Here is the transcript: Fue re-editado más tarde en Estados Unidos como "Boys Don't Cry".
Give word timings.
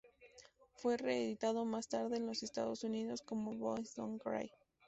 Fue 0.77 0.97
re-editado 0.97 1.63
más 1.63 1.87
tarde 1.87 2.17
en 2.17 2.27
Estados 2.29 2.83
Unidos 2.83 3.21
como 3.23 3.53
"Boys 3.53 3.93
Don't 3.93 4.19
Cry". 4.19 4.51